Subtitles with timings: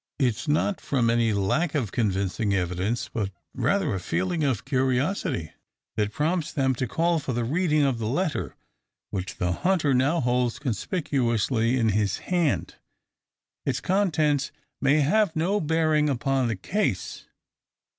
[0.17, 5.51] It is not from any lack of convincing evidence, but rather a feeling of curiosity,
[5.95, 8.55] that prompts them to call for the reading of the letter,
[9.11, 12.77] which the hunter now holds conspicuously in his hand.
[13.63, 14.51] Its contents
[14.81, 17.27] may have no bearing upon the case.